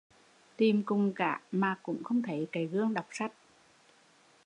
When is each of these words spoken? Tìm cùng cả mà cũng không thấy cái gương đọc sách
Tìm 0.57 0.83
cùng 0.83 1.13
cả 1.15 1.41
mà 1.51 1.79
cũng 1.83 2.03
không 2.03 2.21
thấy 2.23 2.47
cái 2.51 2.65
gương 2.65 2.93
đọc 2.93 3.05
sách 3.11 3.33